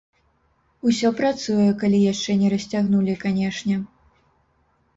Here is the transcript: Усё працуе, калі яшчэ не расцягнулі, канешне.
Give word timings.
Усё 0.91 1.11
працуе, 1.19 1.67
калі 1.85 1.99
яшчэ 2.13 2.31
не 2.41 2.49
расцягнулі, 2.55 3.13
канешне. 3.23 3.75